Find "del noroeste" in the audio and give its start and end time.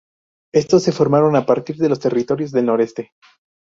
2.51-3.11